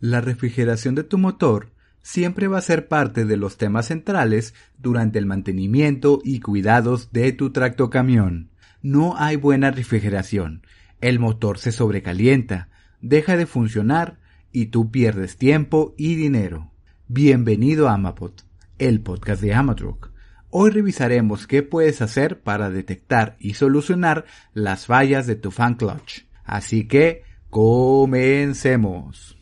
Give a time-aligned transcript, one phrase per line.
[0.00, 5.18] La refrigeración de tu motor siempre va a ser parte de los temas centrales durante
[5.18, 8.48] el mantenimiento y cuidados de tu tractocamión.
[8.80, 10.62] No hay buena refrigeración.
[11.02, 12.70] El motor se sobrecalienta,
[13.02, 14.18] deja de funcionar
[14.52, 16.72] y tú pierdes tiempo y dinero.
[17.06, 18.32] Bienvenido a Amapod,
[18.78, 20.12] el podcast de Amadrock.
[20.48, 24.24] Hoy revisaremos qué puedes hacer para detectar y solucionar
[24.54, 26.22] las fallas de tu fan clutch.
[26.42, 29.39] Así que, comencemos.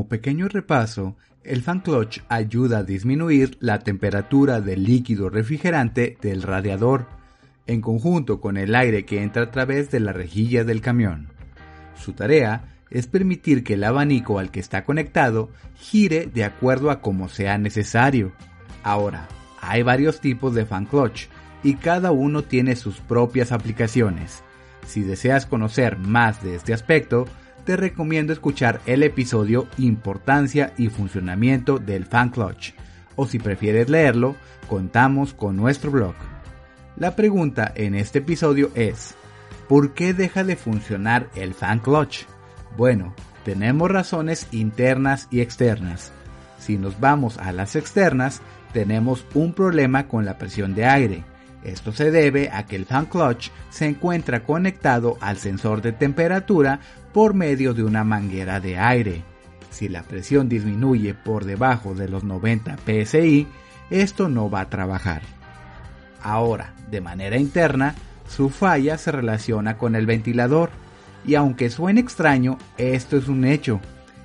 [0.00, 1.14] Como pequeño repaso,
[1.44, 7.06] el fan clutch ayuda a disminuir la temperatura del líquido refrigerante del radiador,
[7.66, 11.28] en conjunto con el aire que entra a través de la rejilla del camión.
[11.96, 17.02] Su tarea es permitir que el abanico al que está conectado gire de acuerdo a
[17.02, 18.32] como sea necesario.
[18.82, 19.28] Ahora,
[19.60, 21.26] hay varios tipos de fan clutch
[21.62, 24.42] y cada uno tiene sus propias aplicaciones.
[24.86, 27.26] Si deseas conocer más de este aspecto,
[27.64, 32.72] te recomiendo escuchar el episodio Importancia y funcionamiento del fan clutch,
[33.16, 34.36] o si prefieres leerlo,
[34.68, 36.14] contamos con nuestro blog.
[36.96, 39.14] La pregunta en este episodio es,
[39.68, 42.24] ¿por qué deja de funcionar el fan clutch?
[42.76, 46.12] Bueno, tenemos razones internas y externas.
[46.58, 51.24] Si nos vamos a las externas, tenemos un problema con la presión de aire.
[51.64, 56.80] Esto se debe a que el fan clutch se encuentra conectado al sensor de temperatura
[57.12, 59.22] por medio de una manguera de aire.
[59.70, 63.46] Si la presión disminuye por debajo de los 90 psi,
[63.90, 65.22] esto no va a trabajar.
[66.22, 67.94] Ahora, de manera interna,
[68.28, 70.70] su falla se relaciona con el ventilador,
[71.24, 73.80] y aunque suene extraño, esto es un hecho.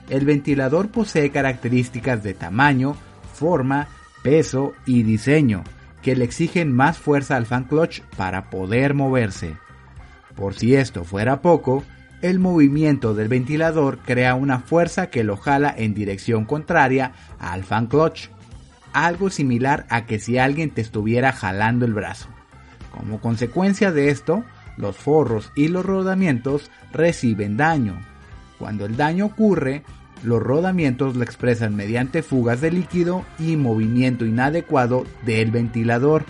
[0.09, 2.95] El ventilador posee características de tamaño,
[3.33, 3.87] forma,
[4.23, 5.63] peso y diseño
[6.05, 9.57] que le exigen más fuerza al fan clutch para poder moverse.
[10.35, 11.83] Por si esto fuera poco,
[12.25, 17.85] el movimiento del ventilador crea una fuerza que lo jala en dirección contraria al fan
[17.85, 18.29] clutch,
[18.93, 22.27] algo similar a que si alguien te estuviera jalando el brazo.
[22.89, 24.43] Como consecuencia de esto,
[24.75, 28.01] los forros y los rodamientos reciben daño.
[28.57, 29.83] Cuando el daño ocurre,
[30.23, 36.25] los rodamientos lo expresan mediante fugas de líquido y movimiento inadecuado del ventilador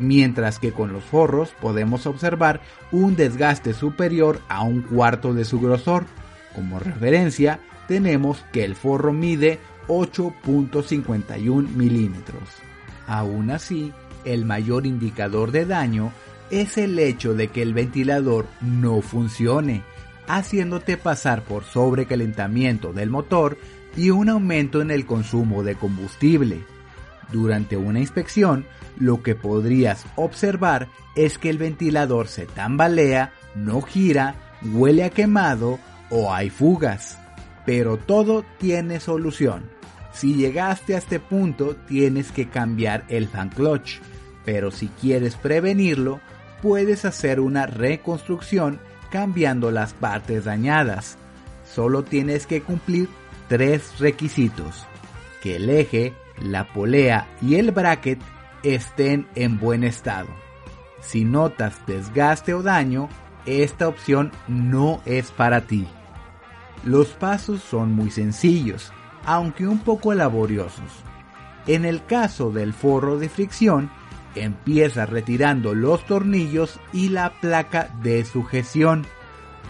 [0.00, 5.60] mientras que con los forros podemos observar un desgaste superior a un cuarto de su
[5.60, 6.06] grosor.
[6.54, 12.48] Como referencia, tenemos que el forro mide 8.51 milímetros.
[13.06, 13.92] Aún así,
[14.24, 16.12] el mayor indicador de daño
[16.50, 19.82] es el hecho de que el ventilador no funcione,
[20.26, 23.58] haciéndote pasar por sobrecalentamiento del motor
[23.96, 26.64] y un aumento en el consumo de combustible.
[27.32, 28.66] Durante una inspección,
[28.98, 35.78] lo que podrías observar es que el ventilador se tambalea, no gira, huele a quemado
[36.10, 37.18] o hay fugas.
[37.64, 39.70] Pero todo tiene solución.
[40.12, 44.00] Si llegaste a este punto tienes que cambiar el fan clutch,
[44.44, 46.20] pero si quieres prevenirlo,
[46.62, 48.80] puedes hacer una reconstrucción
[49.10, 51.16] cambiando las partes dañadas.
[51.64, 53.08] Solo tienes que cumplir
[53.48, 54.86] tres requisitos.
[55.42, 58.20] Que el eje la polea y el bracket
[58.62, 60.28] estén en buen estado.
[61.00, 63.08] Si notas desgaste o daño,
[63.46, 65.86] esta opción no es para ti.
[66.84, 68.92] Los pasos son muy sencillos,
[69.24, 71.04] aunque un poco laboriosos.
[71.66, 73.90] En el caso del forro de fricción,
[74.34, 79.06] empieza retirando los tornillos y la placa de sujeción.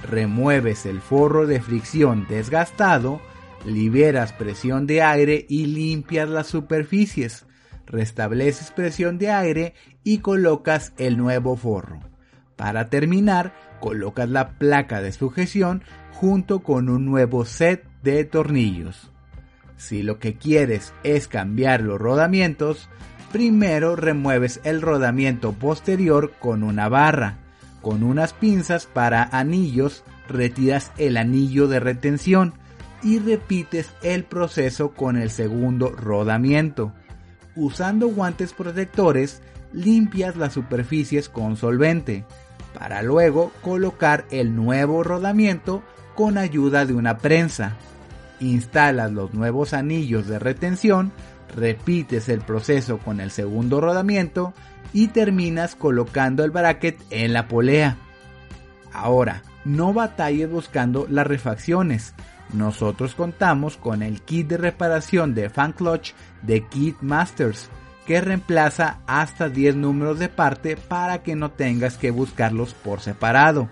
[0.09, 3.21] Remueves el forro de fricción desgastado
[3.65, 7.47] liberas presión de aire y limpias las superficies,
[7.87, 12.01] restableces presión de aire y colocas el nuevo forro.
[12.57, 15.83] Para terminar, colocas la placa de sujeción
[16.13, 19.11] junto con un nuevo set de tornillos.
[19.77, 22.91] Si lo que quieres es cambiar los rodamientos,
[23.33, 27.39] primero remueves el rodamiento posterior con una barra.
[27.81, 32.53] Con unas pinzas para anillos retiras el anillo de retención
[33.03, 36.93] y repites el proceso con el segundo rodamiento.
[37.57, 39.43] Usando guantes protectores,
[39.73, 42.25] limpias las superficies con solvente,
[42.79, 45.83] para luego colocar el nuevo rodamiento
[46.15, 47.77] con ayuda de una prensa.
[48.41, 51.13] Instalas los nuevos anillos de retención,
[51.55, 54.55] repites el proceso con el segundo rodamiento
[54.93, 57.97] y terminas colocando el bracket en la polea.
[58.93, 62.15] Ahora, no batalles buscando las refacciones.
[62.53, 67.71] Nosotros contamos con el kit de reparación de Fan Clutch de Kit Masters,
[68.07, 73.69] que reemplaza hasta 10 números de parte para que no tengas que buscarlos por separado.